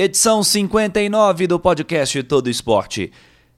edição 0.00 0.44
59 0.44 1.48
do 1.48 1.58
podcast 1.58 2.22
Todo 2.22 2.48
Esporte. 2.48 3.10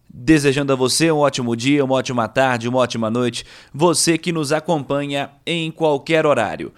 Desejando 0.09 0.73
a 0.73 0.77
você 0.77 1.13
um 1.13 1.19
ótimo 1.19 1.55
dia, 1.55 1.85
uma 1.85 1.97
ótima 1.97 2.27
tarde, 2.29 2.67
uma 2.67 2.79
ótima 2.79 3.11
noite, 3.11 3.45
você 3.75 4.17
que 4.17 4.33
nos 4.33 4.51
acompanha 4.51 5.33
em 5.45 5.71
qualquer 5.71 6.25
horário. 6.25 6.73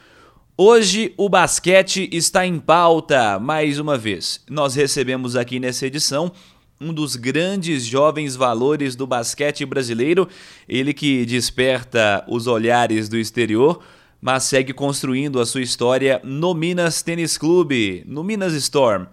Hoje 0.59 1.14
o 1.16 1.28
basquete 1.28 2.10
está 2.12 2.45
em 2.45 2.59
pauta 2.59 3.38
mais 3.38 3.78
uma 3.78 3.96
vez. 3.96 4.41
Nós 4.50 4.74
recebemos 4.74 5.36
aqui 5.36 5.60
nessa 5.60 5.86
edição 5.86 6.33
um 6.80 6.92
dos 6.92 7.14
grandes 7.14 7.86
jovens 7.86 8.34
valores 8.34 8.97
do 8.97 9.06
basquete 9.06 9.64
brasileiro, 9.64 10.27
ele 10.69 10.92
que 10.92 11.24
desperta 11.24 12.24
os 12.27 12.48
olhares 12.48 13.08
do 13.08 13.16
exterior, 13.16 13.80
mas 14.20 14.42
segue 14.42 14.72
construindo 14.72 15.38
a 15.38 15.47
sua 15.47 15.62
história 15.62 16.20
no 16.24 16.52
Minas 16.52 17.00
Tênis 17.00 17.38
Clube, 17.38 18.02
no 18.08 18.24
Minas 18.24 18.55
Storm. 18.55 19.06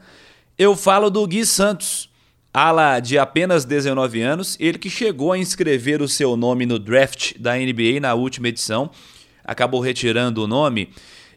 Eu 0.59 0.75
falo 0.75 1.09
do 1.09 1.25
Gui 1.25 1.45
Santos, 1.45 2.09
ala 2.53 2.99
de 2.99 3.17
apenas 3.17 3.63
19 3.63 4.21
anos, 4.21 4.57
ele 4.59 4.77
que 4.77 4.89
chegou 4.89 5.31
a 5.31 5.37
inscrever 5.37 6.01
o 6.01 6.07
seu 6.09 6.35
nome 6.35 6.65
no 6.65 6.77
draft 6.77 7.31
da 7.39 7.55
NBA 7.55 8.01
na 8.01 8.13
última 8.13 8.49
edição, 8.49 8.91
acabou 9.41 9.79
retirando 9.79 10.43
o 10.43 10.47
nome. 10.47 10.89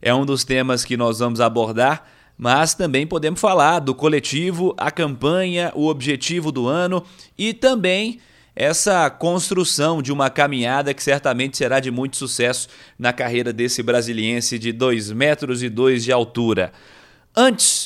É 0.03 0.13
um 0.13 0.27
dos 0.27 0.43
temas 0.43 0.85
que 0.85 0.97
nós 0.97 1.21
vamos 1.21 1.41
abordar, 1.41 2.05
mas 2.37 2.75
também 2.75 3.07
podemos 3.07 3.41
falar 3.41 3.79
do 3.79 3.95
coletivo, 3.95 4.75
a 4.77 4.91
campanha, 4.91 5.71
o 5.77 5.87
objetivo 5.87 6.51
do 6.51 6.67
ano 6.67 7.05
e 7.39 7.55
também 7.55 8.19
essa 8.57 9.09
construção 9.09 10.03
de 10.03 10.11
uma 10.11 10.31
caminhada 10.31 10.93
que 10.93 11.01
certamente 11.01 11.57
será 11.57 11.79
de 11.79 11.93
muito 11.93 12.17
sucesso 12.17 12.67
na 12.99 13.13
carreira 13.13 13.53
desse 13.53 13.85
brasiliense 13.85 14.59
de 14.59 14.73
2 14.73 15.13
metros 15.13 15.63
e 15.63 15.69
2 15.69 16.03
de 16.03 16.11
altura. 16.11 16.73
Antes 17.37 17.82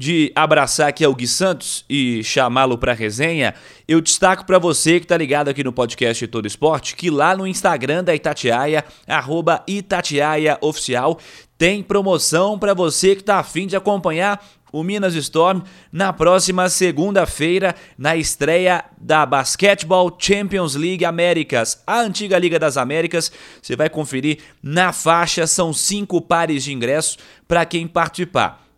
de 0.00 0.32
abraçar 0.34 0.88
aqui 0.88 1.06
o 1.06 1.14
Gui 1.14 1.28
Santos 1.28 1.84
e 1.86 2.24
chamá-lo 2.24 2.78
para 2.78 2.94
resenha, 2.94 3.54
eu 3.86 4.00
destaco 4.00 4.46
para 4.46 4.58
você 4.58 4.98
que 4.98 5.04
está 5.04 5.14
ligado 5.14 5.48
aqui 5.48 5.62
no 5.62 5.74
podcast 5.74 6.26
Todo 6.28 6.46
Esporte, 6.46 6.96
que 6.96 7.10
lá 7.10 7.36
no 7.36 7.46
Instagram 7.46 8.02
da 8.02 8.14
Itatiaia, 8.14 8.82
arroba 9.06 9.62
Itatiaia 9.68 10.56
Oficial, 10.62 11.18
tem 11.58 11.82
promoção 11.82 12.58
para 12.58 12.72
você 12.72 13.14
que 13.14 13.20
está 13.20 13.40
afim 13.40 13.66
de 13.66 13.76
acompanhar 13.76 14.42
o 14.72 14.82
Minas 14.82 15.14
Storm 15.14 15.60
na 15.92 16.14
próxima 16.14 16.70
segunda-feira, 16.70 17.74
na 17.98 18.16
estreia 18.16 18.82
da 18.98 19.26
Basketball 19.26 20.16
Champions 20.18 20.76
League 20.76 21.04
Américas, 21.04 21.82
a 21.86 22.00
antiga 22.00 22.38
Liga 22.38 22.58
das 22.58 22.78
Américas. 22.78 23.30
Você 23.60 23.76
vai 23.76 23.90
conferir 23.90 24.38
na 24.62 24.94
faixa, 24.94 25.46
são 25.46 25.74
cinco 25.74 26.22
pares 26.22 26.64
de 26.64 26.72
ingressos 26.72 27.18
para 27.46 27.66
quem 27.66 27.86
participar. 27.86 28.69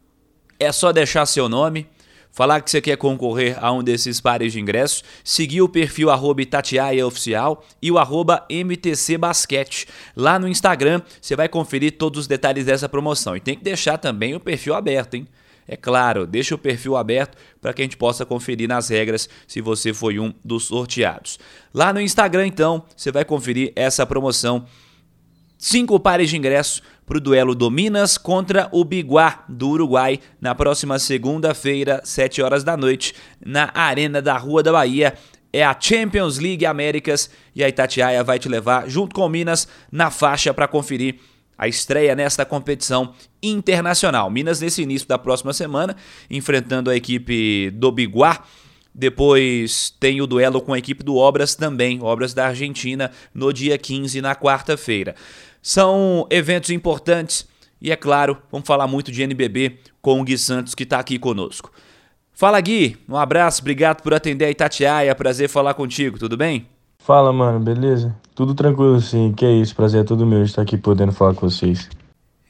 É 0.63 0.71
só 0.71 0.93
deixar 0.93 1.27
seu 1.27 1.49
nome, 1.49 1.89
falar 2.31 2.61
que 2.61 2.71
você 2.71 2.81
quer 2.81 2.97
concorrer 2.97 3.59
a 3.61 3.73
um 3.73 3.83
desses 3.83 4.21
pares 4.21 4.53
de 4.53 4.61
ingressos, 4.61 5.03
seguir 5.25 5.61
o 5.61 5.69
perfil 5.69 6.09
arroba 6.09 6.41
Oficial 7.05 7.65
e 7.83 7.91
o 7.91 7.99
arroba. 7.99 8.47
Lá 10.15 10.39
no 10.39 10.47
Instagram 10.47 11.03
você 11.21 11.35
vai 11.35 11.49
conferir 11.49 11.99
todos 11.99 12.21
os 12.21 12.27
detalhes 12.29 12.65
dessa 12.65 12.89
promoção. 12.89 13.37
E 13.37 13.41
tem 13.41 13.57
que 13.57 13.65
deixar 13.65 13.99
também 13.99 14.37
o 14.37 14.41
perfil 14.41 14.75
aberto, 14.75 15.15
hein? 15.15 15.27
É 15.67 15.77
claro, 15.77 16.29
deixa 16.29 16.55
o 16.55 16.59
perfil 16.59 16.97
aberto 16.97 17.37
para 17.61 17.73
que 17.73 17.83
a 17.83 17.85
gente 17.85 17.97
possa 17.97 18.25
conferir 18.25 18.69
nas 18.69 18.89
regras 18.89 19.29
se 19.49 19.61
você 19.61 19.93
foi 19.93 20.21
um 20.21 20.33
dos 20.45 20.67
sorteados. 20.67 21.41
Lá 21.75 21.93
no 21.93 22.01
Instagram, 22.01 22.47
então, 22.47 22.85
você 22.97 23.11
vai 23.11 23.25
conferir 23.25 23.73
essa 23.75 24.07
promoção. 24.07 24.65
Cinco 25.65 26.01
pares 26.01 26.29
de 26.29 26.37
ingressos 26.37 26.83
para 27.07 27.19
o 27.19 27.21
duelo 27.21 27.55
do 27.55 27.71
Minas 27.71 28.19
contra 28.19 28.69
o 28.73 28.85
Biguá 28.85 29.45
do 29.49 29.69
Uruguai 29.69 30.19
na 30.41 30.57
próxima 30.57 30.99
segunda-feira, 30.99 32.01
7 32.03 32.43
horas 32.43 32.65
da 32.65 32.77
noite, 32.77 33.15
na 33.41 33.71
Arena 33.73 34.21
da 34.21 34.37
Rua 34.37 34.61
da 34.61 34.73
Bahia. 34.73 35.15
É 35.53 35.63
a 35.63 35.77
Champions 35.79 36.39
League 36.39 36.67
Américas 36.67 37.31
e 37.55 37.63
a 37.63 37.69
Itatiaia 37.69 38.25
vai 38.25 38.41
te 38.41 38.49
levar, 38.49 38.91
junto 38.91 39.15
com 39.15 39.25
o 39.25 39.29
Minas, 39.29 39.69
na 39.93 40.11
faixa 40.11 40.53
para 40.53 40.67
conferir 40.67 41.21
a 41.57 41.69
estreia 41.69 42.17
nesta 42.17 42.45
competição 42.45 43.15
internacional. 43.41 44.29
Minas, 44.33 44.61
nesse 44.61 44.83
início 44.83 45.07
da 45.07 45.17
próxima 45.17 45.53
semana, 45.53 45.95
enfrentando 46.29 46.91
a 46.91 46.97
equipe 46.97 47.71
do 47.71 47.93
Biguá. 47.93 48.43
Depois 48.93 49.95
tem 49.99 50.21
o 50.21 50.27
duelo 50.27 50.61
com 50.61 50.75
a 50.75 50.79
equipe 50.79 51.03
do 51.03 51.17
Obras 51.17 51.55
também, 51.55 52.03
Obras 52.03 52.35
da 52.35 52.49
Argentina, 52.49 53.11
no 53.33 53.51
dia 53.53 53.79
15, 53.79 54.21
na 54.21 54.35
quarta-feira. 54.35 55.15
São 55.63 56.27
eventos 56.29 56.71
importantes 56.71 57.47
e, 57.81 57.93
é 57.93 57.97
claro, 57.97 58.37
vamos 58.51 58.67
falar 58.67 58.89
muito 58.89 59.13
de 59.13 59.23
NBB 59.23 59.79
com 60.01 60.21
o 60.21 60.25
Gui 60.25 60.37
Santos 60.37 60.75
que 60.75 60.83
está 60.83 60.99
aqui 60.99 61.21
conosco. 61.21 61.71
Fala 62.33 62.61
Gui, 62.61 62.97
um 63.09 63.17
abraço, 63.17 63.61
obrigado 63.61 64.03
por 64.03 64.13
atender 64.13 64.47
a 64.47 64.51
Itatiaia, 64.51 65.15
prazer 65.15 65.49
falar 65.49 65.75
contigo, 65.75 66.19
tudo 66.19 66.37
bem? 66.37 66.67
Fala, 66.99 67.33
mano, 67.33 67.61
beleza? 67.61 68.15
Tudo 68.35 68.55
tranquilo 68.55 69.01
sim, 69.01 69.33
que 69.33 69.45
é 69.45 69.53
isso, 69.53 69.77
prazer 69.77 70.01
é 70.01 70.05
todo 70.05 70.27
meu 70.27 70.43
estar 70.43 70.63
aqui 70.63 70.77
podendo 70.77 71.13
falar 71.13 71.35
com 71.35 71.49
vocês. 71.49 71.89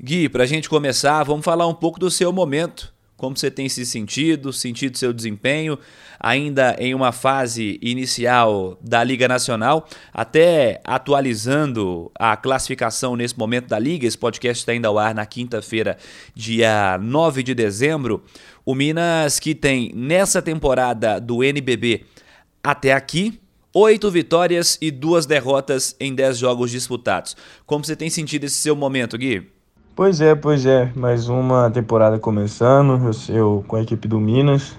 Gui, 0.03 0.29
pra 0.29 0.47
gente 0.47 0.69
começar, 0.69 1.23
vamos 1.23 1.45
falar 1.45 1.67
um 1.67 1.75
pouco 1.75 2.01
do 2.01 2.11
seu 2.11 2.33
momento 2.33 2.92
como 3.23 3.37
você 3.37 3.53
tem 3.53 3.69
se 3.69 3.87
sentido, 3.87 4.53
sentido 4.53 4.99
seu 4.99 5.13
desempenho, 5.13 5.79
ainda 6.19 6.75
em 6.77 6.93
uma 6.93 7.13
fase 7.13 7.79
inicial 7.81 8.77
da 8.83 9.05
Liga 9.05 9.29
Nacional, 9.29 9.89
até 10.13 10.81
atualizando 10.83 12.11
a 12.19 12.37
classificação 12.37 13.15
nesse 13.15 13.39
momento 13.39 13.69
da 13.69 13.79
Liga. 13.79 14.09
Esse 14.09 14.19
podcast 14.19 14.61
está 14.61 14.75
indo 14.75 14.87
ao 14.87 14.99
ar 14.99 15.15
na 15.15 15.25
quinta-feira, 15.25 15.97
dia 16.35 16.99
9 17.01 17.45
de 17.45 17.55
dezembro. 17.55 18.25
O 18.67 18.75
Minas, 18.75 19.39
que 19.39 19.55
tem 19.55 19.93
nessa 19.95 20.43
temporada 20.43 21.21
do 21.21 21.45
NBB 21.45 22.05
até 22.61 22.93
aqui, 22.93 23.39
oito 23.73 24.11
vitórias 24.11 24.77
e 24.81 24.91
duas 24.91 25.27
derrotas 25.27 25.95
em 26.01 26.13
dez 26.13 26.39
jogos 26.39 26.73
disputados. 26.73 27.37
Como 27.67 27.85
você 27.85 27.95
tem 27.95 28.11
sentido 28.11 28.43
esse 28.47 28.57
seu 28.57 28.75
momento, 28.75 29.17
Gui? 29.17 29.62
Pois 29.95 30.23
é, 30.23 30.35
pois 30.35 30.65
é. 30.65 30.91
Mais 30.97 31.29
uma 31.29 31.71
temporada 31.71 32.19
começando, 32.19 33.13
eu, 33.29 33.37
eu, 33.37 33.65
com 33.69 33.77
a 33.77 33.83
equipe 33.83 34.09
do 34.09 34.19
Minas. 34.19 34.75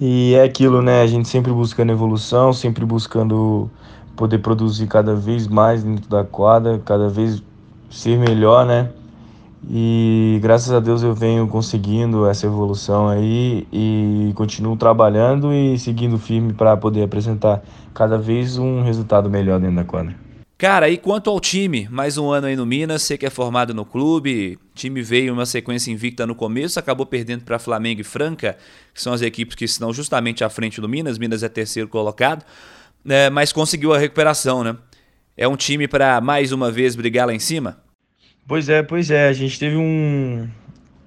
E 0.00 0.34
é 0.34 0.44
aquilo, 0.44 0.80
né? 0.80 1.02
A 1.02 1.06
gente 1.08 1.26
sempre 1.28 1.50
buscando 1.50 1.90
evolução, 1.90 2.52
sempre 2.52 2.84
buscando 2.84 3.68
poder 4.14 4.38
produzir 4.38 4.86
cada 4.86 5.16
vez 5.16 5.48
mais 5.48 5.82
dentro 5.82 6.08
da 6.08 6.22
quadra, 6.22 6.80
cada 6.84 7.08
vez 7.08 7.42
ser 7.90 8.16
melhor, 8.16 8.64
né? 8.64 8.88
E 9.68 10.38
graças 10.40 10.72
a 10.72 10.78
Deus 10.78 11.02
eu 11.02 11.12
venho 11.12 11.48
conseguindo 11.48 12.24
essa 12.28 12.46
evolução 12.46 13.08
aí 13.08 13.66
e 13.72 14.32
continuo 14.36 14.76
trabalhando 14.76 15.52
e 15.52 15.76
seguindo 15.76 16.18
firme 16.18 16.52
para 16.52 16.76
poder 16.76 17.02
apresentar 17.02 17.64
cada 17.92 18.16
vez 18.16 18.58
um 18.58 18.82
resultado 18.82 19.28
melhor 19.28 19.58
dentro 19.58 19.76
da 19.76 19.84
quadra. 19.84 20.23
Cara, 20.64 20.88
e 20.88 20.96
quanto 20.96 21.28
ao 21.28 21.38
time, 21.38 21.86
mais 21.90 22.16
um 22.16 22.30
ano 22.30 22.46
aí 22.46 22.56
no 22.56 22.64
Minas, 22.64 23.02
você 23.02 23.18
que 23.18 23.26
é 23.26 23.28
formado 23.28 23.74
no 23.74 23.84
clube, 23.84 24.58
time 24.74 25.02
veio 25.02 25.34
uma 25.34 25.44
sequência 25.44 25.90
invicta 25.90 26.26
no 26.26 26.34
começo, 26.34 26.78
acabou 26.78 27.04
perdendo 27.04 27.44
para 27.44 27.58
Flamengo 27.58 28.00
e 28.00 28.02
Franca, 28.02 28.56
que 28.94 29.02
são 29.02 29.12
as 29.12 29.20
equipes 29.20 29.56
que 29.56 29.66
estão 29.66 29.92
justamente 29.92 30.42
à 30.42 30.48
frente 30.48 30.80
do 30.80 30.88
Minas, 30.88 31.18
Minas 31.18 31.42
é 31.42 31.50
terceiro 31.50 31.86
colocado, 31.86 32.46
né, 33.04 33.28
mas 33.28 33.52
conseguiu 33.52 33.92
a 33.92 33.98
recuperação, 33.98 34.64
né? 34.64 34.74
É 35.36 35.46
um 35.46 35.54
time 35.54 35.86
para 35.86 36.18
mais 36.22 36.50
uma 36.50 36.70
vez 36.70 36.96
brigar 36.96 37.26
lá 37.26 37.34
em 37.34 37.38
cima? 37.38 37.76
Pois 38.48 38.66
é, 38.70 38.82
pois 38.82 39.10
é, 39.10 39.28
a 39.28 39.34
gente 39.34 39.58
teve 39.58 39.76
um, 39.76 40.48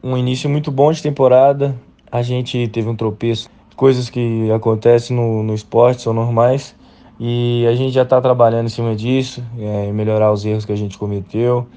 um 0.03 0.15
início 0.15 0.47
muito 0.47 0.69
bom 0.69 0.91
de 0.91 1.01
temporada, 1.01 1.75
a 2.11 2.21
gente 2.21 2.67
teve 2.67 2.87
um 2.87 2.95
tropeço, 2.95 3.49
coisas 3.75 4.07
que 4.07 4.51
acontecem 4.51 5.17
no, 5.17 5.41
no 5.41 5.55
esporte 5.55 6.03
são 6.03 6.13
normais, 6.13 6.75
e 7.19 7.65
a 7.67 7.75
gente 7.75 7.93
já 7.93 8.03
está 8.03 8.21
trabalhando 8.21 8.67
em 8.67 8.69
cima 8.69 8.95
disso, 8.95 9.43
é, 9.57 9.91
melhorar 9.91 10.31
os 10.31 10.45
erros 10.45 10.65
que 10.65 10.71
a 10.71 10.75
gente 10.75 10.97
cometeu, 10.97 11.67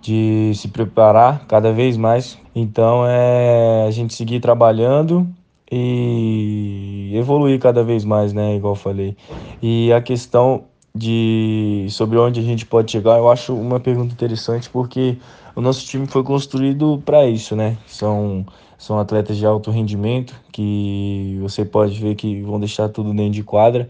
de 0.00 0.52
se 0.54 0.68
preparar 0.68 1.44
cada 1.46 1.72
vez 1.72 1.96
mais. 1.96 2.38
Então 2.54 3.04
é 3.06 3.84
a 3.86 3.90
gente 3.90 4.14
seguir 4.14 4.40
trabalhando 4.40 5.26
e 5.70 7.10
evoluir 7.14 7.58
cada 7.58 7.82
vez 7.82 8.04
mais, 8.04 8.32
né? 8.32 8.54
Igual 8.56 8.74
falei. 8.74 9.16
E 9.60 9.92
a 9.92 10.00
questão 10.00 10.64
de 10.94 11.86
sobre 11.90 12.16
onde 12.18 12.40
a 12.40 12.42
gente 12.42 12.64
pode 12.64 12.90
chegar, 12.90 13.18
eu 13.18 13.30
acho 13.30 13.54
uma 13.54 13.78
pergunta 13.78 14.14
interessante 14.14 14.70
porque 14.70 15.18
o 15.54 15.60
nosso 15.60 15.84
time 15.86 16.06
foi 16.06 16.22
construído 16.22 17.02
para 17.04 17.26
isso, 17.26 17.54
né? 17.54 17.76
São 17.86 18.46
são 18.78 18.98
atletas 18.98 19.36
de 19.38 19.46
alto 19.46 19.70
rendimento 19.70 20.34
que 20.52 21.38
você 21.40 21.64
pode 21.64 21.98
ver 21.98 22.14
que 22.14 22.42
vão 22.42 22.60
deixar 22.60 22.88
tudo 22.88 23.12
dentro 23.14 23.32
de 23.32 23.42
quadra. 23.42 23.88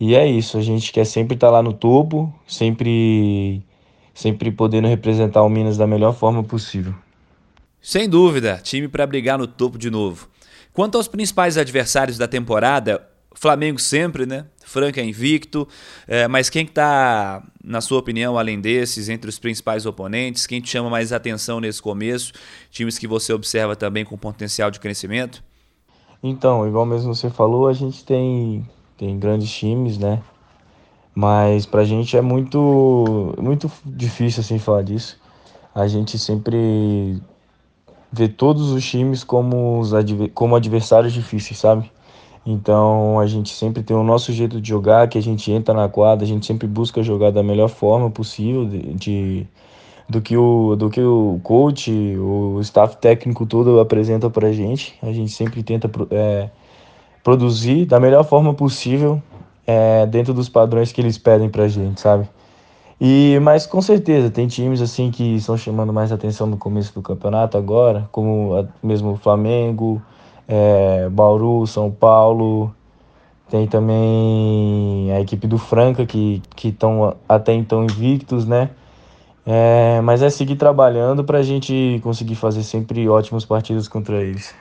E 0.00 0.14
é 0.14 0.26
isso, 0.26 0.56
a 0.56 0.62
gente 0.62 0.90
quer 0.90 1.04
sempre 1.04 1.34
estar 1.34 1.50
lá 1.50 1.62
no 1.62 1.74
topo, 1.74 2.32
sempre 2.46 3.62
sempre 4.14 4.50
podendo 4.50 4.88
representar 4.88 5.42
o 5.42 5.48
Minas 5.48 5.76
da 5.76 5.86
melhor 5.86 6.14
forma 6.14 6.42
possível. 6.42 6.94
Sem 7.80 8.08
dúvida, 8.08 8.58
time 8.62 8.88
para 8.88 9.06
brigar 9.06 9.38
no 9.38 9.46
topo 9.46 9.78
de 9.78 9.90
novo. 9.90 10.28
Quanto 10.72 10.96
aos 10.96 11.08
principais 11.08 11.56
adversários 11.56 12.18
da 12.18 12.26
temporada, 12.26 13.06
Flamengo 13.34 13.78
sempre, 13.78 14.26
né? 14.26 14.46
Franca 14.64 15.02
invicto, 15.02 15.66
é, 16.06 16.28
mas 16.28 16.50
quem 16.50 16.64
está, 16.64 17.42
na 17.62 17.80
sua 17.80 17.98
opinião, 17.98 18.38
além 18.38 18.60
desses, 18.60 19.08
entre 19.08 19.28
os 19.28 19.38
principais 19.38 19.86
oponentes, 19.86 20.46
quem 20.46 20.60
te 20.60 20.68
chama 20.68 20.90
mais 20.90 21.12
atenção 21.12 21.60
nesse 21.60 21.80
começo? 21.80 22.32
Times 22.70 22.98
que 22.98 23.06
você 23.06 23.32
observa 23.32 23.74
também 23.74 24.04
com 24.04 24.16
potencial 24.16 24.70
de 24.70 24.78
crescimento? 24.78 25.42
Então, 26.22 26.68
igual 26.68 26.84
mesmo 26.84 27.14
você 27.14 27.30
falou, 27.30 27.66
a 27.66 27.72
gente 27.72 28.04
tem, 28.04 28.66
tem 29.00 29.18
grandes 29.18 29.50
times, 29.50 29.96
né? 29.96 30.20
Mas 31.14 31.64
pra 31.64 31.84
gente 31.84 32.18
é 32.18 32.20
muito, 32.20 33.34
muito 33.40 33.70
difícil 33.84 34.42
assim 34.42 34.58
falar 34.58 34.82
disso. 34.82 35.18
A 35.74 35.88
gente 35.88 36.18
sempre 36.18 37.18
vê 38.12 38.28
todos 38.28 38.70
os 38.70 38.84
times 38.84 39.24
como, 39.24 39.80
os 39.80 39.94
adver 39.94 40.30
como 40.34 40.54
adversários 40.54 41.14
difíceis, 41.14 41.58
sabe? 41.58 41.90
Então 42.44 43.18
a 43.18 43.26
gente 43.26 43.54
sempre 43.54 43.82
tem 43.82 43.96
o 43.96 44.02
nosso 44.02 44.32
jeito 44.32 44.60
de 44.60 44.68
jogar, 44.68 45.08
que 45.08 45.16
a 45.16 45.22
gente 45.22 45.50
entra 45.50 45.72
na 45.72 45.88
quadra, 45.88 46.24
a 46.24 46.28
gente 46.28 46.44
sempre 46.44 46.68
busca 46.68 47.02
jogar 47.02 47.30
da 47.30 47.42
melhor 47.42 47.68
forma 47.68 48.10
possível 48.10 48.66
de, 48.66 48.94
de 48.94 49.46
do 50.08 50.20
que 50.20 50.36
o 50.36 50.76
do 50.76 50.90
que 50.90 51.00
o 51.00 51.40
coach, 51.42 51.90
o 52.18 52.60
staff 52.60 52.98
técnico 52.98 53.46
todo 53.46 53.80
apresenta 53.80 54.28
para 54.28 54.52
gente. 54.52 54.94
A 55.02 55.10
gente 55.12 55.32
sempre 55.32 55.62
tenta 55.62 55.90
é, 56.10 56.50
produzir 57.22 57.86
da 57.86 58.00
melhor 58.00 58.24
forma 58.24 58.54
possível 58.54 59.22
é, 59.66 60.06
dentro 60.06 60.34
dos 60.34 60.48
padrões 60.48 60.92
que 60.92 61.00
eles 61.00 61.18
pedem 61.18 61.48
para 61.48 61.68
gente, 61.68 62.00
sabe? 62.00 62.28
E, 63.00 63.38
mas 63.40 63.66
com 63.66 63.80
certeza, 63.80 64.30
tem 64.30 64.46
times 64.46 64.82
assim 64.82 65.10
que 65.10 65.36
estão 65.36 65.56
chamando 65.56 65.92
mais 65.92 66.12
atenção 66.12 66.46
no 66.46 66.58
começo 66.58 66.92
do 66.92 67.00
campeonato 67.00 67.56
agora, 67.56 68.08
como 68.12 68.56
a, 68.56 68.66
mesmo 68.82 69.12
o 69.12 69.16
Flamengo, 69.16 70.02
é, 70.46 71.08
Bauru, 71.08 71.66
São 71.66 71.90
Paulo. 71.90 72.74
Tem 73.48 73.66
também 73.66 75.10
a 75.12 75.20
equipe 75.20 75.46
do 75.46 75.58
Franca, 75.58 76.04
que 76.06 76.42
estão 76.62 77.16
até 77.28 77.52
então 77.52 77.84
invictos, 77.84 78.46
né? 78.46 78.70
É, 79.46 80.00
mas 80.02 80.22
é 80.22 80.30
seguir 80.30 80.56
trabalhando 80.56 81.24
para 81.24 81.38
a 81.38 81.42
gente 81.42 82.00
conseguir 82.02 82.34
fazer 82.34 82.62
sempre 82.62 83.08
ótimos 83.08 83.44
partidos 83.44 83.88
contra 83.88 84.22
eles. 84.22 84.54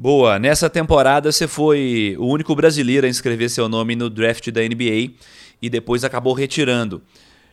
Boa, 0.00 0.38
nessa 0.38 0.70
temporada 0.70 1.32
você 1.32 1.48
foi 1.48 2.14
o 2.20 2.26
único 2.26 2.54
brasileiro 2.54 3.04
a 3.04 3.10
inscrever 3.10 3.50
seu 3.50 3.68
nome 3.68 3.96
no 3.96 4.08
draft 4.08 4.48
da 4.52 4.60
NBA 4.60 5.14
e 5.60 5.68
depois 5.68 6.04
acabou 6.04 6.34
retirando. 6.34 7.02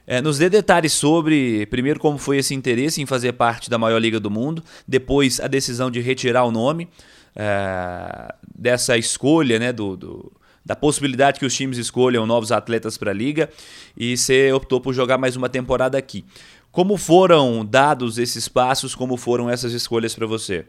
É, 0.06 0.22
nos 0.22 0.38
dê 0.38 0.48
detalhes 0.48 0.94
sobre, 0.94 1.66
primeiro, 1.66 2.00
como 2.00 2.20
foi 2.20 2.38
esse 2.38 2.54
interesse 2.54 3.02
em 3.02 3.08
fazer 3.08 3.34
parte 3.34 3.68
da 3.68 3.80
maior 3.80 3.98
liga 3.98 4.20
do 4.20 4.30
mundo, 4.30 4.64
depois 4.88 5.40
a 5.40 5.48
decisão 5.48 5.90
de 5.90 6.00
retirar 6.02 6.44
o 6.44 6.52
nome, 6.52 6.88
é, 7.36 8.36
dessa 8.56 8.96
escolha, 8.96 9.58
né, 9.58 9.74
do, 9.74 9.98
do, 9.98 10.32
da 10.64 10.76
possibilidade 10.76 11.40
que 11.40 11.48
os 11.48 11.56
times 11.56 11.80
escolham 11.80 12.28
novos 12.28 12.52
atletas 12.52 12.96
para 12.96 13.10
a 13.10 13.14
liga 13.14 13.50
e 13.98 14.16
você 14.16 14.52
optou 14.54 14.80
por 14.80 14.94
jogar 14.94 15.18
mais 15.18 15.36
uma 15.36 15.50
temporada 15.50 15.98
aqui. 15.98 16.24
Como 16.72 16.96
foram 16.96 17.66
dados 17.66 18.20
esses 18.20 18.48
passos, 18.48 18.94
como 18.94 19.18
foram 19.18 19.50
essas 19.50 19.74
escolhas 19.74 20.14
para 20.14 20.28
você? 20.28 20.68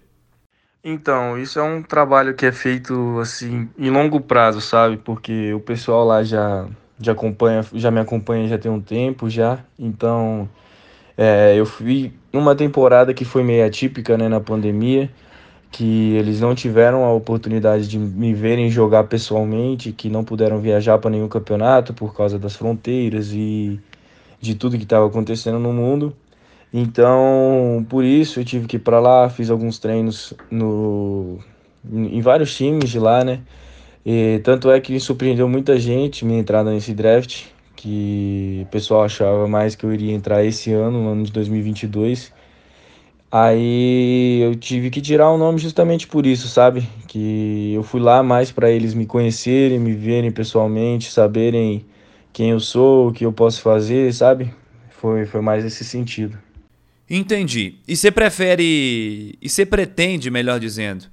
Então, 0.85 1.37
isso 1.39 1.59
é 1.59 1.63
um 1.63 1.83
trabalho 1.83 2.35
que 2.35 2.47
é 2.47 2.53
feito 2.53 3.19
assim 3.19 3.69
em 3.77 3.91
longo 3.91 4.21
prazo, 4.21 4.61
sabe? 4.61 4.97
Porque 4.99 5.53
o 5.53 5.61
pessoal 5.61 6.05
lá 6.05 6.23
já 6.23 6.69
já 6.99 7.13
acompanha, 7.13 7.63
já 7.75 7.91
me 7.91 8.01
acompanha 8.01 8.49
já 8.49 8.57
tem 8.59 8.71
um 8.71 8.81
tempo 8.81 9.29
já. 9.29 9.65
Então, 9.79 10.49
é, 11.17 11.55
eu 11.59 11.67
fui 11.67 12.15
numa 12.33 12.55
temporada 12.57 13.15
que 13.15 13.25
foi 13.25 13.43
meio 13.45 13.67
atípica, 13.67 14.19
né, 14.19 14.29
na 14.29 14.41
pandemia, 14.41 15.11
que 15.73 16.15
eles 16.17 16.41
não 16.41 16.55
tiveram 16.55 17.05
a 17.05 17.13
oportunidade 17.13 17.89
de 17.89 17.99
me 17.99 18.35
verem 18.35 18.71
jogar 18.71 19.05
pessoalmente, 19.05 19.93
que 19.93 20.09
não 20.11 20.25
puderam 20.25 20.61
viajar 20.61 20.99
para 20.99 21.11
nenhum 21.11 21.29
campeonato 21.29 21.95
por 21.95 22.15
causa 22.17 22.39
das 22.39 22.57
fronteiras 22.57 23.33
e 23.33 23.81
de 24.41 24.55
tudo 24.55 24.77
que 24.79 24.85
estava 24.85 25.07
acontecendo 25.07 25.59
no 25.59 25.73
mundo. 25.73 26.17
Então, 26.73 27.87
por 27.89 28.05
isso 28.05 28.41
eu 28.41 28.45
tive 28.45 28.67
que 28.67 28.77
ir 28.77 28.81
para 28.81 29.01
lá, 29.01 29.29
fiz 29.29 29.51
alguns 29.51 29.79
treinos 29.79 30.35
no 30.51 31.39
em 31.93 32.21
vários 32.21 32.55
times 32.57 32.91
de 32.91 32.99
lá, 32.99 33.25
né? 33.25 33.41
E 34.05 34.41
tanto 34.45 34.71
é 34.71 34.81
que 34.81 34.99
surpreendeu 35.01 35.49
muita 35.49 35.79
gente 35.79 36.25
minha 36.25 36.39
entrada 36.41 36.71
nesse 36.71 36.93
draft, 36.95 37.45
que 37.75 38.63
o 38.65 38.71
pessoal 38.71 39.05
achava 39.05 39.47
mais 39.49 39.75
que 39.75 39.85
eu 39.85 39.93
iria 39.93 40.13
entrar 40.13 40.45
esse 40.45 40.73
ano, 40.73 41.03
no 41.03 41.11
ano 41.11 41.25
de 41.25 41.33
2022. 41.33 42.33
Aí 43.31 44.41
eu 44.43 44.55
tive 44.55 44.91
que 44.91 45.01
tirar 45.01 45.31
o 45.31 45.39
nome 45.39 45.59
justamente 45.59 46.07
por 46.07 46.25
isso, 46.27 46.49
sabe? 46.49 46.89
Que 47.09 47.73
eu 47.75 47.83
fui 47.83 48.01
lá 48.01 48.23
mais 48.23 48.53
para 48.53 48.71
eles 48.71 48.95
me 48.95 49.07
conhecerem, 49.07 49.79
me 49.79 49.93
verem 49.93 50.31
pessoalmente, 50.31 51.11
saberem 51.11 51.85
quem 52.33 52.51
eu 52.51 52.61
sou, 52.61 53.09
o 53.09 53.13
que 53.13 53.27
eu 53.27 53.33
posso 53.33 53.61
fazer, 53.61 54.13
sabe? 54.15 54.53
Foi, 54.91 55.27
foi 55.27 55.41
mais 55.41 55.65
esse 55.65 55.85
sentido. 55.85 56.46
Entendi. 57.09 57.77
E 57.87 57.97
você 57.97 58.11
prefere. 58.11 59.39
E 59.41 59.49
você 59.49 59.65
pretende, 59.65 60.31
melhor 60.31 60.59
dizendo, 60.59 61.07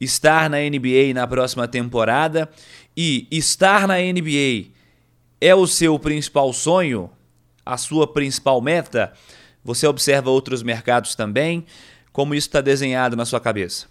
estar 0.00 0.50
na 0.50 0.58
NBA 0.58 1.14
na 1.14 1.26
próxima 1.26 1.68
temporada 1.68 2.48
e 2.96 3.26
estar 3.30 3.86
na 3.86 3.98
NBA 3.98 4.70
é 5.40 5.54
o 5.54 5.66
seu 5.66 5.98
principal 5.98 6.52
sonho, 6.52 7.10
a 7.64 7.76
sua 7.76 8.06
principal 8.06 8.60
meta? 8.60 9.12
Você 9.64 9.86
observa 9.86 10.30
outros 10.30 10.62
mercados 10.62 11.14
também? 11.14 11.64
Como 12.12 12.34
isso 12.34 12.48
está 12.48 12.60
desenhado 12.60 13.16
na 13.16 13.24
sua 13.24 13.40
cabeça? 13.40 13.86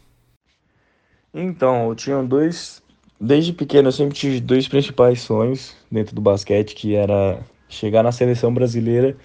Então, 1.33 1.89
eu 1.89 1.95
tinha 1.95 2.21
dois. 2.23 2.81
Desde 3.19 3.53
pequeno 3.53 3.89
eu 3.89 3.91
sempre 3.91 4.15
tive 4.15 4.39
dois 4.39 4.67
principais 4.67 5.21
sonhos 5.21 5.75
dentro 5.91 6.15
do 6.15 6.21
basquete, 6.21 6.75
que 6.75 6.95
era 6.95 7.39
chegar 7.69 8.03
na 8.03 8.11
seleção 8.11 8.53
brasileira 8.53 9.15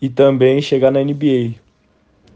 e 0.00 0.08
também 0.08 0.60
chegar 0.62 0.90
na 0.90 1.00
NBA. 1.00 1.54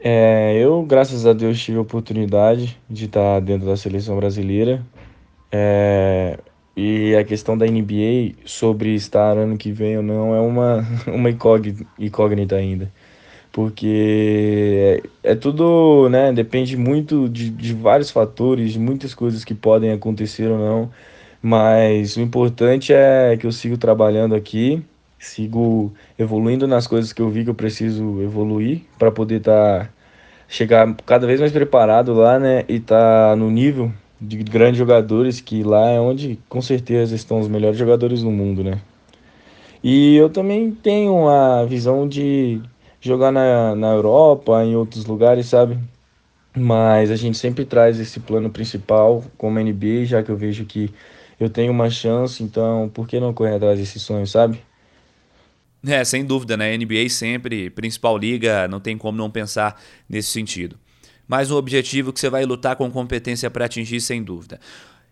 É, 0.00 0.58
eu, 0.58 0.82
graças 0.82 1.26
a 1.26 1.32
Deus, 1.32 1.58
tive 1.62 1.78
a 1.78 1.80
oportunidade 1.80 2.78
de 2.90 3.06
estar 3.06 3.40
dentro 3.40 3.66
da 3.66 3.76
seleção 3.76 4.16
brasileira. 4.16 4.84
É, 5.50 6.38
e 6.76 7.14
a 7.16 7.24
questão 7.24 7.56
da 7.56 7.66
NBA 7.66 8.34
sobre 8.44 8.94
estar 8.94 9.36
ano 9.38 9.56
que 9.56 9.72
vem 9.72 9.96
ou 9.96 10.02
não 10.02 10.34
é 10.34 10.40
uma, 10.40 10.86
uma 11.06 11.30
incógnita 11.98 12.56
ainda. 12.56 12.92
Porque 13.52 15.00
é, 15.22 15.32
é 15.32 15.34
tudo, 15.36 16.08
né? 16.10 16.32
Depende 16.32 16.76
muito 16.76 17.28
de, 17.28 17.50
de 17.50 17.72
vários 17.72 18.10
fatores, 18.10 18.72
de 18.72 18.80
muitas 18.80 19.14
coisas 19.14 19.44
que 19.44 19.54
podem 19.54 19.92
acontecer 19.92 20.50
ou 20.50 20.58
não. 20.58 20.90
Mas 21.40 22.16
o 22.16 22.20
importante 22.20 22.92
é 22.92 23.36
que 23.36 23.46
eu 23.46 23.52
sigo 23.52 23.78
trabalhando 23.78 24.34
aqui, 24.34 24.82
sigo 25.24 25.92
evoluindo 26.18 26.66
nas 26.66 26.86
coisas 26.86 27.12
que 27.12 27.22
eu 27.22 27.30
vi 27.30 27.44
que 27.44 27.50
eu 27.50 27.54
preciso 27.54 28.22
evoluir 28.22 28.82
para 28.98 29.10
poder 29.10 29.40
tá 29.40 29.88
chegar 30.48 30.94
cada 31.06 31.26
vez 31.26 31.40
mais 31.40 31.52
preparado 31.52 32.14
lá, 32.14 32.38
né? 32.38 32.64
E 32.68 32.78
tá 32.80 33.34
no 33.36 33.50
nível 33.50 33.92
de 34.20 34.36
grandes 34.38 34.78
jogadores, 34.78 35.40
que 35.40 35.62
lá 35.62 35.90
é 35.90 36.00
onde 36.00 36.38
com 36.48 36.62
certeza 36.62 37.14
estão 37.14 37.40
os 37.40 37.48
melhores 37.48 37.78
jogadores 37.78 38.22
do 38.22 38.30
mundo, 38.30 38.62
né? 38.62 38.80
E 39.82 40.16
eu 40.16 40.30
também 40.30 40.70
tenho 40.70 41.28
a 41.28 41.64
visão 41.64 42.08
de 42.08 42.60
jogar 43.00 43.30
na, 43.30 43.74
na 43.74 43.92
Europa, 43.92 44.64
em 44.64 44.76
outros 44.76 45.04
lugares, 45.04 45.46
sabe? 45.46 45.78
Mas 46.56 47.10
a 47.10 47.16
gente 47.16 47.36
sempre 47.36 47.64
traz 47.64 47.98
esse 48.00 48.20
plano 48.20 48.50
principal 48.50 49.24
como 49.36 49.58
NBA, 49.58 50.04
já 50.06 50.22
que 50.22 50.30
eu 50.30 50.36
vejo 50.36 50.64
que 50.64 50.90
eu 51.38 51.50
tenho 51.50 51.72
uma 51.72 51.90
chance, 51.90 52.42
então 52.42 52.88
por 52.94 53.08
que 53.08 53.20
não 53.20 53.34
correr 53.34 53.56
atrás 53.56 53.78
desse 53.78 53.98
sonho, 54.00 54.26
sabe? 54.26 54.60
É, 55.86 56.02
sem 56.04 56.24
dúvida, 56.24 56.56
né? 56.56 56.76
NBA 56.76 57.08
sempre, 57.10 57.68
principal 57.70 58.16
liga, 58.16 58.66
não 58.68 58.80
tem 58.80 58.96
como 58.96 59.18
não 59.18 59.30
pensar 59.30 59.80
nesse 60.08 60.30
sentido. 60.30 60.78
Mais 61.28 61.50
um 61.50 61.56
objetivo 61.56 62.12
que 62.12 62.20
você 62.20 62.30
vai 62.30 62.44
lutar 62.44 62.76
com 62.76 62.90
competência 62.90 63.50
para 63.50 63.66
atingir, 63.66 64.00
sem 64.00 64.22
dúvida. 64.22 64.60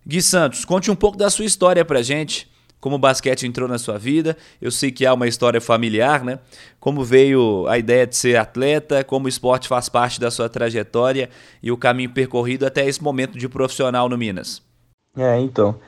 Gui 0.06 0.20
Santos, 0.20 0.64
conte 0.64 0.90
um 0.90 0.96
pouco 0.96 1.16
da 1.16 1.30
sua 1.30 1.44
história 1.44 1.84
pra 1.84 2.02
gente. 2.02 2.50
Como 2.80 2.96
o 2.96 2.98
basquete 2.98 3.46
entrou 3.46 3.68
na 3.68 3.78
sua 3.78 3.96
vida. 3.96 4.36
Eu 4.60 4.70
sei 4.70 4.90
que 4.90 5.06
há 5.06 5.14
uma 5.14 5.28
história 5.28 5.60
familiar, 5.60 6.24
né? 6.24 6.40
Como 6.80 7.04
veio 7.04 7.64
a 7.68 7.78
ideia 7.78 8.04
de 8.06 8.16
ser 8.16 8.36
atleta, 8.36 9.04
como 9.04 9.26
o 9.26 9.28
esporte 9.28 9.68
faz 9.68 9.88
parte 9.88 10.18
da 10.18 10.32
sua 10.32 10.48
trajetória 10.48 11.30
e 11.62 11.70
o 11.70 11.76
caminho 11.76 12.10
percorrido 12.10 12.66
até 12.66 12.84
esse 12.84 13.00
momento 13.00 13.38
de 13.38 13.48
profissional 13.48 14.08
no 14.08 14.18
Minas. 14.18 14.60
É, 15.16 15.38
então. 15.38 15.78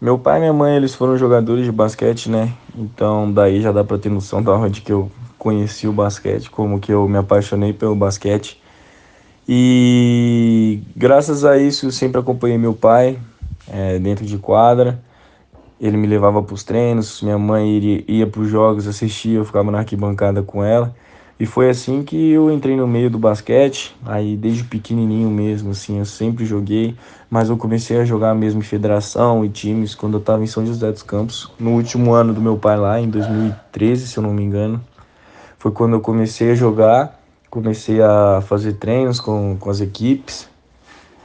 Meu 0.00 0.18
pai 0.18 0.38
e 0.38 0.40
minha 0.40 0.52
mãe, 0.52 0.76
eles 0.76 0.94
foram 0.94 1.16
jogadores 1.16 1.64
de 1.64 1.72
basquete, 1.72 2.28
né? 2.28 2.52
Então 2.76 3.32
daí 3.32 3.62
já 3.62 3.70
dá 3.72 3.84
para 3.84 3.96
ter 3.96 4.10
noção 4.10 4.42
da 4.42 4.52
onde 4.52 4.80
que 4.80 4.92
eu 4.92 5.10
conheci 5.38 5.86
o 5.86 5.92
basquete, 5.92 6.50
como 6.50 6.80
que 6.80 6.92
eu 6.92 7.08
me 7.08 7.16
apaixonei 7.16 7.72
pelo 7.72 7.94
basquete. 7.94 8.60
E 9.48 10.82
graças 10.96 11.44
a 11.44 11.58
isso 11.58 11.86
eu 11.86 11.90
sempre 11.92 12.20
acompanhei 12.20 12.58
meu 12.58 12.74
pai 12.74 13.18
é, 13.68 13.98
dentro 13.98 14.24
de 14.24 14.36
quadra. 14.38 15.00
Ele 15.80 15.96
me 15.96 16.06
levava 16.06 16.42
para 16.42 16.54
os 16.54 16.64
treinos, 16.64 17.20
minha 17.22 17.38
mãe 17.38 17.68
iria, 17.68 18.04
ia 18.08 18.26
para 18.26 18.40
os 18.40 18.48
jogos, 18.48 18.86
assistia, 18.86 19.38
eu 19.38 19.44
ficava 19.44 19.70
na 19.70 19.78
arquibancada 19.78 20.42
com 20.42 20.64
ela. 20.64 20.94
E 21.38 21.46
foi 21.46 21.68
assim 21.68 22.04
que 22.04 22.30
eu 22.30 22.50
entrei 22.50 22.76
no 22.76 22.86
meio 22.86 23.10
do 23.10 23.18
basquete, 23.18 23.94
aí 24.06 24.36
desde 24.36 24.62
pequenininho 24.62 25.28
mesmo, 25.28 25.72
assim, 25.72 25.98
eu 25.98 26.04
sempre 26.04 26.44
joguei, 26.44 26.94
mas 27.28 27.50
eu 27.50 27.56
comecei 27.56 27.98
a 27.98 28.04
jogar 28.04 28.34
mesmo 28.34 28.60
em 28.60 28.62
federação 28.62 29.44
e 29.44 29.48
times 29.48 29.96
quando 29.96 30.14
eu 30.14 30.20
estava 30.20 30.44
em 30.44 30.46
São 30.46 30.64
José 30.64 30.92
dos 30.92 31.02
Campos, 31.02 31.50
no 31.58 31.72
último 31.72 32.12
ano 32.12 32.32
do 32.32 32.40
meu 32.40 32.56
pai 32.56 32.76
lá, 32.76 33.00
em 33.00 33.10
2013, 33.10 34.06
se 34.06 34.16
eu 34.16 34.22
não 34.22 34.32
me 34.32 34.44
engano. 34.44 34.80
Foi 35.58 35.72
quando 35.72 35.94
eu 35.94 36.00
comecei 36.00 36.52
a 36.52 36.54
jogar, 36.54 37.20
comecei 37.50 38.00
a 38.00 38.40
fazer 38.46 38.74
treinos 38.74 39.18
com, 39.18 39.56
com 39.58 39.70
as 39.70 39.80
equipes. 39.80 40.48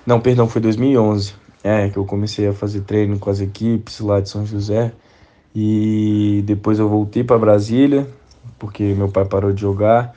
Não, 0.06 0.20
perdão, 0.20 0.48
foi 0.48 0.62
2011. 0.62 1.34
É, 1.64 1.90
que 1.90 1.98
eu 1.98 2.06
comecei 2.06 2.48
a 2.48 2.54
fazer 2.54 2.82
treino 2.82 3.20
com 3.20 3.30
as 3.30 3.42
equipes 3.42 4.00
lá 4.00 4.22
de 4.22 4.30
São 4.30 4.46
José. 4.46 4.94
E 5.54 6.42
depois 6.46 6.80
eu 6.80 6.88
voltei 6.88 7.24
para 7.24 7.38
Brasília, 7.38 8.08
porque 8.58 8.94
meu 8.94 9.10
pai 9.10 9.26
parou 9.26 9.52
de 9.52 9.62
jogar. 9.62 10.14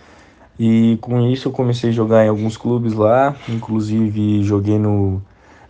E 0.58 0.98
com 1.00 1.20
isso 1.30 1.48
eu 1.48 1.52
comecei 1.52 1.90
a 1.90 1.92
jogar 1.92 2.24
em 2.24 2.28
alguns 2.28 2.56
clubes 2.56 2.92
lá, 2.92 3.34
inclusive 3.48 4.42
joguei 4.42 4.78
no 4.78 5.22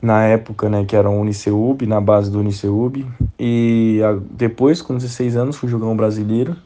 na 0.02 0.24
época, 0.24 0.68
né, 0.68 0.84
que 0.84 0.96
era 0.96 1.08
o 1.08 1.20
Uniceub, 1.20 1.86
na 1.86 2.00
base 2.00 2.28
do 2.28 2.40
Uniceub. 2.40 3.06
E 3.38 4.00
a, 4.04 4.18
depois, 4.32 4.82
com 4.82 4.96
16 4.96 5.36
anos, 5.36 5.56
fui 5.56 5.68
jogar 5.68 5.86
um 5.86 5.96
brasileiro. 5.96 6.56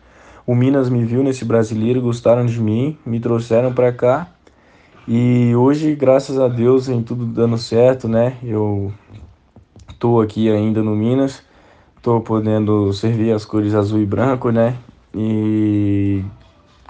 O 0.46 0.54
Minas 0.54 0.88
me 0.88 1.04
viu 1.04 1.22
nesse 1.22 1.44
brasileiro, 1.44 2.00
gostaram 2.00 2.46
de 2.46 2.58
mim, 2.58 2.96
me 3.04 3.20
trouxeram 3.20 3.74
para 3.74 3.92
cá. 3.92 4.28
E 5.06 5.54
hoje, 5.54 5.94
graças 5.94 6.38
a 6.38 6.48
Deus, 6.48 6.86
vem 6.86 7.02
tudo 7.02 7.26
dando 7.26 7.58
certo, 7.58 8.08
né? 8.08 8.38
Eu 8.42 8.90
tô 9.98 10.20
aqui 10.20 10.50
ainda 10.50 10.82
no 10.82 10.96
Minas, 10.96 11.42
tô 12.00 12.20
podendo 12.20 12.92
servir 12.92 13.32
as 13.32 13.44
cores 13.44 13.74
azul 13.74 14.00
e 14.00 14.06
branco, 14.06 14.50
né? 14.50 14.76
E 15.16 16.22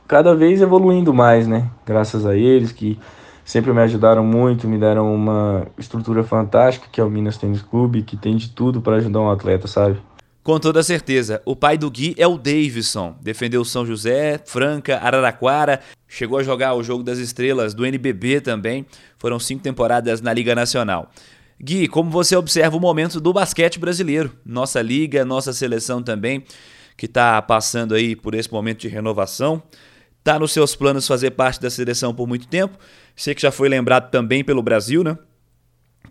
cada 0.09 0.35
vez 0.35 0.61
evoluindo 0.61 1.14
mais, 1.14 1.47
né? 1.47 1.71
Graças 1.87 2.26
a 2.26 2.37
eles 2.37 2.73
que 2.73 2.99
sempre 3.45 3.73
me 3.73 3.80
ajudaram 3.80 4.25
muito, 4.25 4.66
me 4.66 4.76
deram 4.76 5.14
uma 5.14 5.68
estrutura 5.78 6.25
fantástica 6.25 6.88
que 6.90 7.00
é 7.00 7.04
o 7.04 7.11
Minas 7.11 7.38
Tênis 7.38 7.62
Clube, 7.62 8.02
que 8.02 8.16
tem 8.16 8.37
de 8.37 8.50
tudo 8.50 8.83
para 8.83 8.97
ajudar 8.97 9.21
um 9.21 9.30
atleta, 9.30 9.68
sabe? 9.68 9.99
Com 10.42 10.59
toda 10.59 10.83
certeza. 10.83 11.40
O 11.45 11.56
pai 11.56 11.76
do 11.76 11.90
Gui 11.90 12.14
é 12.18 12.26
o 12.26 12.38
Davidson. 12.38 13.16
Defendeu 13.21 13.64
São 13.64 13.85
José, 13.85 14.40
Franca, 14.45 14.97
Araraquara. 14.99 15.80
Chegou 16.06 16.38
a 16.38 16.42
jogar 16.42 16.75
o 16.75 16.85
Jogo 16.85 17.02
das 17.02 17.18
Estrelas 17.18 17.75
do 17.75 17.85
NBB 17.85 18.40
também. 18.40 18.87
Foram 19.18 19.40
cinco 19.40 19.62
temporadas 19.62 20.21
na 20.21 20.33
Liga 20.33 20.54
Nacional. 20.54 21.11
Gui, 21.61 21.88
como 21.88 22.11
você 22.11 22.37
observa 22.37 22.76
o 22.76 22.80
momento 22.80 23.21
do 23.21 23.33
basquete 23.33 23.80
brasileiro? 23.80 24.33
Nossa 24.45 24.80
liga, 24.80 25.25
nossa 25.25 25.52
seleção 25.52 26.00
também 26.00 26.45
que 26.96 27.06
está 27.06 27.40
passando 27.42 27.94
aí 27.94 28.16
por 28.16 28.34
esse 28.34 28.50
momento 28.50 28.80
de 28.80 28.88
renovação. 28.88 29.62
Está 30.18 30.38
nos 30.38 30.52
seus 30.52 30.74
planos 30.74 31.06
fazer 31.06 31.30
parte 31.32 31.60
da 31.60 31.70
seleção 31.70 32.14
por 32.14 32.26
muito 32.26 32.48
tempo. 32.48 32.76
Sei 33.14 33.34
que 33.34 33.42
já 33.42 33.52
foi 33.52 33.68
lembrado 33.68 34.10
também 34.10 34.42
pelo 34.42 34.62
Brasil, 34.62 35.04
né? 35.04 35.16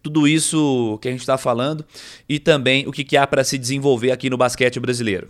Tudo 0.01 0.27
isso 0.27 0.97
que 1.01 1.07
a 1.07 1.11
gente 1.11 1.21
está 1.21 1.37
falando 1.37 1.83
e 2.29 2.39
também 2.39 2.87
o 2.87 2.91
que, 2.91 3.03
que 3.03 3.17
há 3.17 3.25
para 3.25 3.43
se 3.43 3.57
desenvolver 3.57 4.11
aqui 4.11 4.29
no 4.29 4.37
basquete 4.37 4.79
brasileiro. 4.79 5.29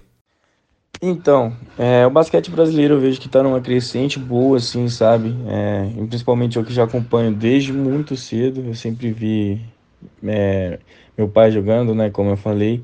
Então, 1.02 1.56
é, 1.78 2.06
o 2.06 2.10
basquete 2.10 2.50
brasileiro 2.50 2.96
eu 2.96 3.00
vejo 3.00 3.20
que 3.20 3.28
está 3.28 3.44
numa 3.44 3.60
crescente 3.60 4.18
boa, 4.18 4.58
assim, 4.58 4.88
sabe? 4.88 5.36
É, 5.48 5.90
principalmente 6.08 6.58
eu 6.58 6.64
que 6.64 6.74
já 6.74 6.84
acompanho 6.84 7.34
desde 7.34 7.74
muito 7.74 8.16
cedo. 8.16 8.64
Eu 8.66 8.76
sempre 8.76 9.12
vi 9.12 9.62
é, 10.24 10.80
meu 11.18 11.28
pai 11.28 11.52
jogando, 11.52 11.94
né? 11.94 12.10
Como 12.10 12.30
eu 12.30 12.38
falei. 12.38 12.84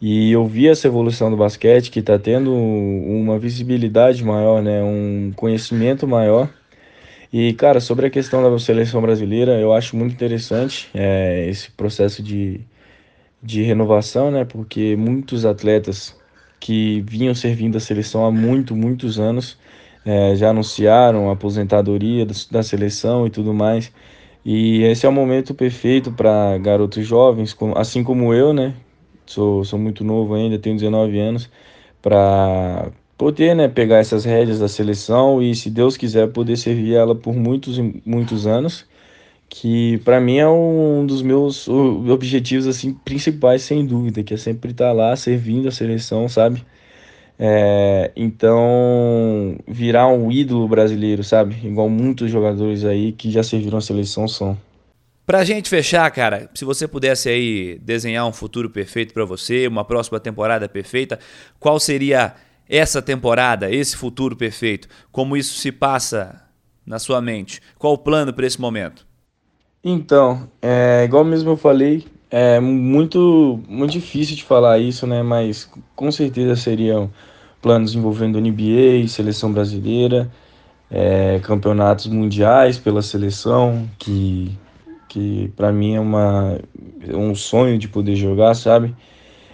E 0.00 0.32
eu 0.32 0.46
vi 0.46 0.66
essa 0.68 0.86
evolução 0.86 1.30
do 1.30 1.36
basquete 1.36 1.90
que 1.90 2.00
está 2.00 2.18
tendo 2.18 2.54
uma 2.54 3.38
visibilidade 3.38 4.24
maior, 4.24 4.62
né? 4.62 4.82
um 4.82 5.32
conhecimento 5.36 6.06
maior. 6.08 6.48
E, 7.32 7.52
cara, 7.54 7.80
sobre 7.80 8.06
a 8.06 8.10
questão 8.10 8.42
da 8.42 8.58
seleção 8.58 9.02
brasileira, 9.02 9.60
eu 9.60 9.72
acho 9.72 9.96
muito 9.96 10.12
interessante 10.12 10.90
é, 10.94 11.46
esse 11.48 11.70
processo 11.72 12.22
de, 12.22 12.60
de 13.42 13.62
renovação, 13.62 14.30
né? 14.30 14.44
Porque 14.44 14.96
muitos 14.96 15.44
atletas 15.46 16.16
que 16.60 17.02
vinham 17.02 17.34
servindo 17.34 17.76
a 17.76 17.80
seleção 17.80 18.24
há 18.26 18.32
muito, 18.32 18.76
muitos 18.76 19.18
anos 19.20 19.58
é, 20.04 20.34
já 20.36 20.50
anunciaram 20.50 21.30
a 21.30 21.34
aposentadoria 21.34 22.26
da 22.50 22.62
seleção 22.62 23.26
e 23.26 23.30
tudo 23.30 23.54
mais. 23.54 23.92
E 24.44 24.82
esse 24.84 25.06
é 25.06 25.08
o 25.08 25.12
momento 25.12 25.54
perfeito 25.54 26.12
para 26.12 26.58
garotos 26.58 27.06
jovens, 27.06 27.56
assim 27.76 28.02
como 28.04 28.34
eu, 28.34 28.52
né? 28.52 28.74
Sou, 29.26 29.64
sou 29.64 29.78
muito 29.78 30.04
novo 30.04 30.34
ainda, 30.34 30.58
tenho 30.58 30.76
19 30.76 31.18
anos, 31.18 31.50
para 32.02 32.90
poder 33.18 33.54
né, 33.54 33.68
pegar 33.68 33.98
essas 33.98 34.24
rédeas 34.24 34.60
da 34.60 34.68
seleção 34.68 35.42
e, 35.42 35.54
se 35.54 35.70
Deus 35.70 35.96
quiser, 35.96 36.28
poder 36.32 36.56
servir 36.56 36.94
ela 36.94 37.14
por 37.14 37.34
muitos 37.34 37.78
muitos 38.04 38.46
anos, 38.46 38.86
que 39.48 39.98
para 40.04 40.20
mim 40.20 40.38
é 40.38 40.48
um 40.48 41.06
dos 41.06 41.22
meus 41.22 41.68
objetivos 41.68 42.66
assim 42.66 42.94
principais, 42.94 43.62
sem 43.62 43.84
dúvida, 43.86 44.22
que 44.22 44.34
é 44.34 44.36
sempre 44.36 44.72
estar 44.72 44.92
lá 44.92 45.14
servindo 45.16 45.68
a 45.68 45.72
seleção, 45.72 46.28
sabe? 46.28 46.64
É, 47.38 48.12
então, 48.16 49.56
virar 49.66 50.08
um 50.08 50.30
ídolo 50.30 50.68
brasileiro, 50.68 51.24
sabe? 51.24 51.56
Igual 51.66 51.88
muitos 51.88 52.30
jogadores 52.30 52.84
aí 52.84 53.12
que 53.12 53.30
já 53.30 53.42
serviram 53.42 53.78
a 53.78 53.80
seleção 53.80 54.28
são. 54.28 54.58
Pra 55.30 55.44
gente 55.44 55.70
fechar, 55.70 56.10
cara, 56.10 56.50
se 56.52 56.64
você 56.64 56.88
pudesse 56.88 57.28
aí 57.28 57.78
desenhar 57.80 58.26
um 58.26 58.32
futuro 58.32 58.68
perfeito 58.68 59.14
para 59.14 59.24
você, 59.24 59.68
uma 59.68 59.84
próxima 59.84 60.18
temporada 60.18 60.68
perfeita, 60.68 61.20
qual 61.60 61.78
seria 61.78 62.34
essa 62.68 63.00
temporada, 63.00 63.70
esse 63.70 63.96
futuro 63.96 64.34
perfeito? 64.34 64.88
Como 65.12 65.36
isso 65.36 65.56
se 65.56 65.70
passa 65.70 66.42
na 66.84 66.98
sua 66.98 67.20
mente? 67.20 67.62
Qual 67.78 67.92
o 67.92 67.98
plano 67.98 68.32
para 68.32 68.44
esse 68.44 68.60
momento? 68.60 69.06
Então, 69.84 70.48
é, 70.60 71.04
igual 71.04 71.24
mesmo 71.24 71.50
eu 71.50 71.56
falei, 71.56 72.04
é 72.28 72.58
muito, 72.58 73.60
muito 73.68 73.92
difícil 73.92 74.34
de 74.34 74.42
falar 74.42 74.80
isso, 74.80 75.06
né? 75.06 75.22
Mas 75.22 75.70
com 75.94 76.10
certeza 76.10 76.56
seriam 76.56 77.08
planos 77.62 77.94
envolvendo 77.94 78.40
NBA, 78.40 79.06
seleção 79.06 79.52
brasileira, 79.52 80.28
é, 80.90 81.38
campeonatos 81.44 82.08
mundiais 82.08 82.80
pela 82.80 83.00
seleção, 83.00 83.88
que 83.96 84.58
que 85.10 85.52
para 85.56 85.72
mim 85.72 85.96
é 85.96 86.00
uma, 86.00 86.58
um 87.12 87.34
sonho 87.34 87.76
de 87.78 87.88
poder 87.88 88.14
jogar, 88.14 88.54
sabe? 88.54 88.94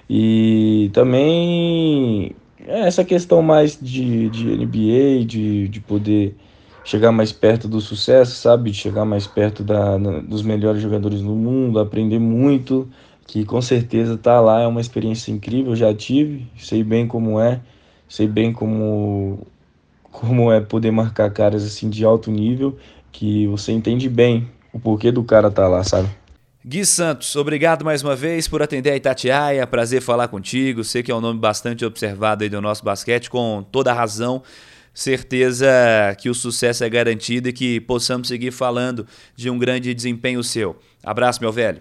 E 0.08 0.90
também 0.92 2.36
essa 2.66 3.04
questão 3.04 3.42
mais 3.42 3.78
de, 3.80 4.28
de 4.28 4.52
NBA, 4.52 5.25
de, 5.25 5.68
de 5.68 5.80
poder 5.80 6.36
chegar 6.84 7.10
mais 7.10 7.32
perto 7.32 7.66
do 7.68 7.80
sucesso, 7.80 8.36
sabe? 8.36 8.70
De 8.70 8.76
chegar 8.76 9.04
mais 9.06 9.26
perto 9.26 9.64
da, 9.64 9.96
dos 9.98 10.42
melhores 10.42 10.82
jogadores 10.82 11.22
do 11.22 11.34
mundo, 11.34 11.80
aprender 11.80 12.18
muito, 12.18 12.88
que 13.26 13.44
com 13.44 13.60
certeza 13.62 14.16
tá 14.18 14.38
lá, 14.40 14.60
é 14.60 14.66
uma 14.66 14.80
experiência 14.80 15.32
incrível, 15.32 15.75
já 15.75 15.92
tive, 15.94 16.46
sei 16.58 16.84
bem 16.84 17.06
como 17.08 17.40
é, 17.40 17.62
sei 18.08 18.28
bem 18.28 18.52
como, 18.52 19.46
como 20.02 20.52
é 20.52 20.60
poder 20.60 20.90
marcar 20.90 21.30
caras 21.32 21.64
assim 21.64 21.88
de 21.88 22.04
alto 22.04 22.30
nível, 22.30 22.76
que 23.10 23.46
você 23.46 23.72
entende 23.72 24.08
bem 24.08 24.48
o 24.76 24.80
porquê 24.80 25.11
do 25.11 25.25
cara 25.25 25.50
tá 25.50 25.66
lá, 25.66 25.83
sabe? 25.83 26.09
Gui 26.64 26.85
Santos, 26.85 27.35
obrigado 27.37 27.85
mais 27.85 28.02
uma 28.02 28.14
vez 28.14 28.47
por 28.47 28.61
atender 28.61 28.90
a 28.90 28.97
Itatiaia. 28.97 29.66
Prazer 29.66 30.02
falar 30.02 30.28
contigo. 30.28 30.85
Sei 30.85 31.02
que 31.02 31.11
é 31.11 31.14
um 31.14 31.21
nome 31.21 31.38
bastante 31.40 31.85
observado 31.85 32.45
aí 32.45 32.50
do 32.50 32.61
nosso 32.61 32.85
basquete, 32.85 33.30
com 33.30 33.64
toda 33.71 33.90
a 33.90 33.95
razão. 33.95 34.42
Certeza 34.92 35.66
que 36.18 36.28
o 36.28 36.35
sucesso 36.35 36.83
é 36.83 36.88
garantido 36.88 37.49
e 37.49 37.52
que 37.52 37.80
possamos 37.80 38.28
seguir 38.28 38.50
falando 38.50 39.06
de 39.35 39.49
um 39.49 39.59
grande 39.59 39.95
desempenho 39.95 40.42
seu. 40.42 40.76
Abraço, 41.04 41.40
meu 41.40 41.52
velho. 41.52 41.80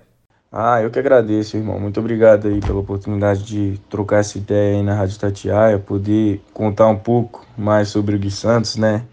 Ah, 0.51 0.81
eu 0.81 0.89
que 0.89 0.99
agradeço, 0.99 1.57
irmão. 1.57 1.79
Muito 1.79 1.99
obrigado 1.99 2.47
aí 2.47 2.61
pela 2.61 2.79
oportunidade 2.79 3.43
de 3.43 3.79
trocar 3.89 4.19
essa 4.19 4.37
ideia 4.37 4.77
aí 4.77 4.83
na 4.83 4.93
Rádio 4.93 5.19
Tatiaia, 5.19 5.79
poder 5.79 6.41
contar 6.53 6.87
um 6.87 6.95
pouco 6.95 7.45
mais 7.57 7.89
sobre 7.89 8.15
o 8.15 8.19
Gui 8.19 8.31
Santos, 8.31 8.77
né? 8.77 9.03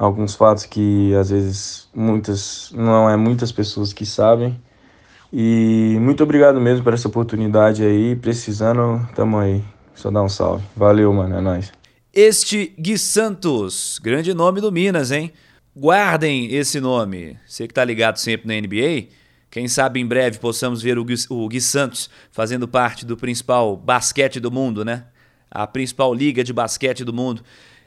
Alguns 0.00 0.34
fatos 0.34 0.64
que 0.64 1.14
às 1.14 1.28
vezes 1.28 1.88
muitas 1.94 2.72
não 2.74 3.08
é 3.08 3.16
muitas 3.16 3.52
pessoas 3.52 3.92
que 3.92 4.06
sabem. 4.06 4.58
E 5.32 5.96
muito 6.00 6.22
obrigado 6.22 6.60
mesmo 6.60 6.82
por 6.82 6.94
essa 6.94 7.06
oportunidade 7.06 7.84
aí. 7.84 8.16
Precisando, 8.16 9.06
tamo 9.14 9.38
aí. 9.38 9.62
Só 9.94 10.10
dar 10.10 10.22
um 10.22 10.28
salve. 10.28 10.64
Valeu, 10.74 11.12
mano. 11.12 11.36
É 11.36 11.40
nóis. 11.40 11.72
Este 12.12 12.74
Gui 12.78 12.98
Santos, 12.98 14.00
grande 14.02 14.32
nome 14.32 14.60
do 14.60 14.72
Minas, 14.72 15.12
hein? 15.12 15.32
Guardem 15.76 16.52
esse 16.52 16.80
nome. 16.80 17.38
Você 17.46 17.68
que 17.68 17.74
tá 17.74 17.84
ligado 17.84 18.16
sempre 18.16 18.48
na 18.48 18.54
NBA, 18.54 19.08
quem 19.50 19.68
sabe 19.68 20.00
em 20.00 20.06
breve 20.06 20.38
possamos 20.38 20.82
ver 20.82 20.98
o 20.98 21.04
Gui, 21.04 21.14
o 21.28 21.46
Gui 21.46 21.60
Santos 21.60 22.10
fazendo 22.32 22.66
parte 22.66 23.04
do 23.04 23.16
principal 23.16 23.76
basquete 23.76 24.40
do 24.40 24.50
mundo, 24.50 24.84
né? 24.84 25.04
A 25.50 25.66
principal 25.66 26.12
liga 26.12 26.42
de 26.42 26.52
basquete 26.52 27.04
do 27.04 27.12
mundo. 27.12 27.42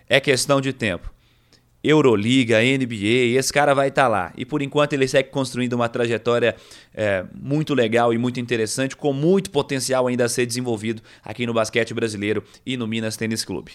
É 0.08 0.20
questão 0.20 0.62
de 0.62 0.72
tempo. 0.72 1.13
Euroliga, 1.84 2.60
NBA, 2.62 3.38
esse 3.38 3.52
cara 3.52 3.74
vai 3.74 3.90
estar 3.90 4.04
tá 4.04 4.08
lá. 4.08 4.34
E 4.38 4.46
por 4.46 4.62
enquanto 4.62 4.94
ele 4.94 5.08
segue 5.08 5.30
construindo 5.30 5.74
uma 5.74 5.90
trajetória 5.90 6.56
é, 6.94 7.26
muito 7.36 7.74
legal 7.74 8.14
e 8.14 8.18
muito 8.18 8.40
interessante, 8.40 8.96
com 8.96 9.12
muito 9.12 9.52
potencial 9.52 10.08
ainda 10.08 10.24
a 10.24 10.30
ser 10.30 10.46
desenvolvido 10.46 11.02
aqui 11.24 11.46
no 11.46 11.54
basquete 11.54 11.94
brasileiro 11.94 12.44
e 12.66 12.78
no 12.78 12.88
Minas 12.88 13.18
Tênis 13.18 13.44
Clube. 13.44 13.74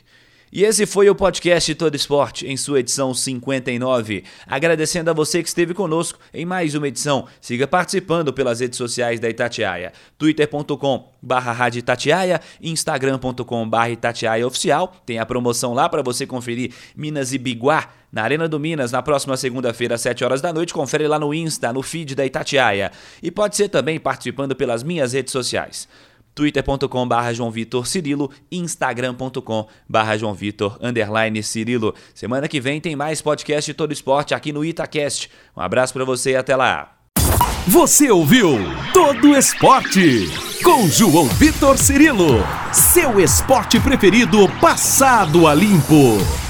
E 0.51 0.65
esse 0.65 0.87
foi 0.87 1.11
o 1.11 1.15
podcast 1.15 1.75
Todo 1.75 1.95
Esporte 1.95 2.47
em 2.47 2.57
sua 2.57 2.81
edição 2.81 3.13
59. 3.13 4.25
Agradecendo 4.47 5.11
a 5.11 5.13
você 5.13 5.43
que 5.43 5.49
esteve 5.49 5.75
conosco 5.75 6.19
em 6.33 6.47
mais 6.47 6.75
uma 6.75 6.89
edição. 6.89 7.27
Siga 7.39 7.67
participando 7.67 8.33
pelas 8.33 8.61
redes 8.61 8.79
sociais 8.79 9.21
da 9.21 9.29
Itatiaia, 9.29 9.93
twitter.com 10.17 11.13
barra 11.21 11.69
Itatiaia, 11.69 12.41
instagram.com 12.63 13.69
barra 13.69 13.91
Itatiaia 13.91 14.47
Oficial. 14.47 14.97
Tem 15.05 15.19
a 15.19 15.27
promoção 15.27 15.75
lá 15.75 15.87
para 15.87 16.01
você 16.01 16.27
conferir 16.27 16.73
Minas 16.97 17.35
e 17.35 17.39
Biguá 17.39 17.98
na 18.13 18.23
Arena 18.23 18.49
do 18.49 18.59
Minas 18.59 18.93
na 18.93 19.03
próxima 19.03 19.37
segunda-feira 19.37 19.95
às 19.95 20.01
7 20.01 20.25
horas 20.25 20.41
da 20.41 20.53
noite. 20.53 20.75
Confere 20.75 21.07
lá 21.07 21.19
no 21.19 21.33
Insta, 21.33 21.73
no 21.73 21.83
feed 21.83 22.15
da 22.15 22.25
Itatiaia. 22.25 22.91
E 23.23 23.31
pode 23.31 23.57
ser 23.57 23.69
também 23.69 23.99
participando 23.99 24.55
pelas 24.57 24.83
minhas 24.83 25.13
redes 25.13 25.33
sociais 25.33 25.89
twitter.com 26.39 27.09
barra 27.09 27.33
João 27.33 27.51
Vitor 27.51 27.85
Cirilo, 27.85 28.31
instagram.com 28.53 29.67
João 30.17 30.35
Vitor 30.35 30.79
underline 30.81 31.43
Cirilo. 31.43 31.93
Semana 32.15 32.47
que 32.47 32.61
vem 32.61 32.81
tem 32.81 32.95
mais 32.95 33.21
podcast 33.21 33.69
de 33.69 33.75
todo 33.75 33.93
esporte 33.93 34.35
aqui 34.35 34.53
no 34.53 34.65
Itacast. 34.65 35.29
Um 35.57 35.61
abraço 35.61 35.93
para 35.93 36.05
você 36.05 36.33
e 36.33 36.37
até 36.37 36.55
lá. 36.55 36.95
Você 37.67 38.09
ouviu 38.09 38.57
Todo 38.95 39.37
Esporte 39.37 40.31
com 40.63 40.87
João 40.89 41.27
Vitor 41.27 41.77
Cirilo, 41.77 42.39
seu 42.73 43.21
esporte 43.21 43.81
preferido 43.81 44.49
passado 44.61 45.47
a 45.47 45.55
limpo. 45.55 46.48